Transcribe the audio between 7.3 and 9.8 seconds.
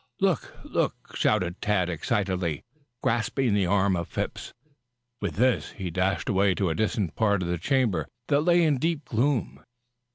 of the chamber that lay in deep gloom.